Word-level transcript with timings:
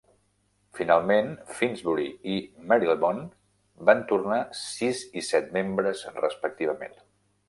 Finalment, 0.77 1.27
Finsbury 1.57 2.05
i 2.35 2.37
Marylebone 2.71 3.25
van 3.91 4.01
tornar 4.13 4.39
sis 4.61 5.03
i 5.21 5.23
set 5.29 5.53
membres 5.59 6.03
respectivament. 6.17 6.99